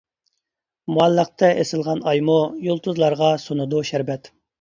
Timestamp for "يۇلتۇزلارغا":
2.69-3.29